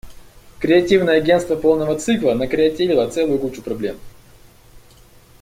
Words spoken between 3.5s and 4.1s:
проблем.